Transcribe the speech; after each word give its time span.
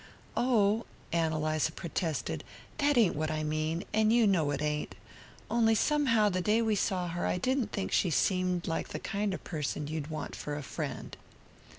"Oh," 0.35 0.87
Ann 1.13 1.31
Eliza 1.31 1.71
protested, 1.73 2.43
"that 2.79 2.97
ain't 2.97 3.15
what 3.15 3.29
I 3.29 3.43
mean 3.43 3.83
and 3.93 4.11
you 4.11 4.25
know 4.25 4.49
it 4.49 4.59
ain't. 4.59 4.95
Only 5.47 5.75
somehow 5.75 6.27
the 6.27 6.41
day 6.41 6.59
we 6.59 6.73
saw 6.75 7.07
her 7.09 7.27
I 7.27 7.37
didn't 7.37 7.71
think 7.71 7.91
she 7.91 8.09
seemed 8.09 8.67
like 8.67 8.87
the 8.87 8.99
kinder 8.99 9.37
person 9.37 9.87
you'd 9.87 10.09
want 10.09 10.35
for 10.35 10.55
a 10.55 10.63
friend." 10.63 11.15